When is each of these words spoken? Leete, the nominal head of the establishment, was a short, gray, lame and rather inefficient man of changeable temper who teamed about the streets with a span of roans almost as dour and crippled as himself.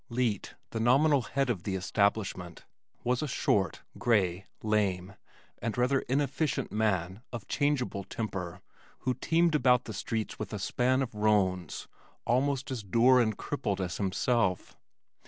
Leete, 0.09 0.55
the 0.71 0.79
nominal 0.79 1.21
head 1.21 1.47
of 1.47 1.61
the 1.61 1.75
establishment, 1.75 2.65
was 3.03 3.21
a 3.21 3.27
short, 3.27 3.83
gray, 3.99 4.47
lame 4.63 5.13
and 5.61 5.77
rather 5.77 5.99
inefficient 5.99 6.71
man 6.71 7.21
of 7.31 7.47
changeable 7.47 8.03
temper 8.03 8.61
who 9.01 9.13
teamed 9.13 9.53
about 9.53 9.83
the 9.85 9.93
streets 9.93 10.39
with 10.39 10.53
a 10.53 10.57
span 10.57 11.03
of 11.03 11.13
roans 11.13 11.87
almost 12.25 12.71
as 12.71 12.81
dour 12.81 13.21
and 13.21 13.37
crippled 13.37 13.79
as 13.79 13.97
himself. 13.97 14.75